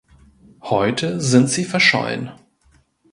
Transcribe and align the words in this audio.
Heute 0.63 1.21
sind 1.21 1.47
sie 1.51 1.63
verschollen. 1.63 2.31